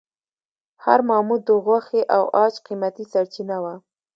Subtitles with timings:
[0.83, 3.73] هر ماموت د غوښې او عاج قیمتي سرچینه وه.